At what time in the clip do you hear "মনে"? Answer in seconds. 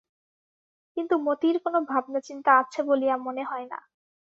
3.25-3.43